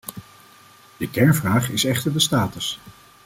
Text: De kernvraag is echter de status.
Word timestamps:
De 0.97 1.09
kernvraag 1.09 1.69
is 1.69 1.85
echter 1.85 2.13
de 2.13 2.19
status. 2.19 2.79